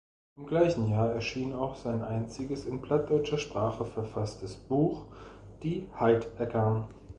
Im 0.35 0.47
gleichen 0.47 0.89
Jahr 0.89 1.11
erschien 1.11 1.53
auch 1.53 1.75
sein 1.75 2.01
einziges 2.01 2.65
in 2.65 2.81
plattdeutscher 2.81 3.37
Sprache 3.37 3.85
verfasstes 3.85 4.55
Buch, 4.55 5.05
die 5.61 5.89
"Heid-Ekkern". 5.93 6.87